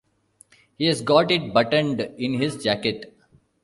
He's 0.79 1.01
got 1.03 1.29
it 1.29 1.53
buttoned 1.53 2.01
in 2.17 2.33
his 2.41 2.63
jacket. 2.63 3.15